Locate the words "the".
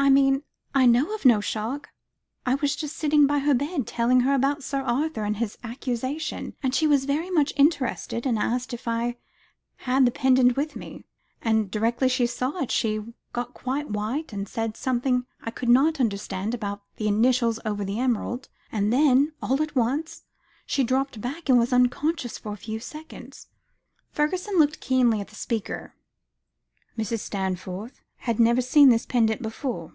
10.06-10.12, 16.94-17.08, 17.84-17.98, 25.28-25.34